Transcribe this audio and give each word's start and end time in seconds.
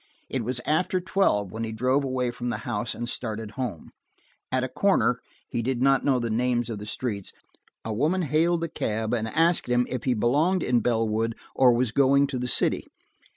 It 0.31 0.43
was 0.43 0.59
after 0.65 0.99
twelve 0.99 1.51
when 1.51 1.63
he 1.63 1.71
drove 1.71 2.03
away 2.03 2.31
from 2.31 2.49
the 2.49 2.65
house 2.65 2.95
and 2.95 3.07
started 3.07 3.51
home. 3.51 3.91
At 4.51 4.63
a 4.63 4.67
corner–he 4.67 5.61
did 5.61 5.79
not 5.83 6.03
know 6.03 6.17
the 6.17 6.31
names 6.31 6.71
of 6.71 6.79
the 6.79 6.87
streets–a 6.87 7.93
woman 7.93 8.23
hailed 8.23 8.61
the 8.61 8.67
cab 8.69 9.13
and 9.13 9.27
asked 9.27 9.67
him 9.69 9.85
if 9.87 10.05
he 10.05 10.15
belonged 10.15 10.63
in 10.63 10.79
Bellwood 10.79 11.35
or 11.53 11.71
was 11.71 11.91
going 11.91 12.25
to 12.25 12.39
the 12.39 12.47
city. 12.47 12.87